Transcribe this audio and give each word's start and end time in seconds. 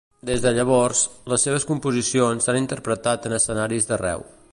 Des 0.27 0.39
de 0.43 0.51
llavors, 0.59 1.01
les 1.33 1.45
seves 1.47 1.67
composicions 1.73 2.47
s'han 2.49 2.59
interpretat 2.61 3.29
en 3.31 3.37
escenaris 3.39 3.87
d'arreu. 3.91 4.27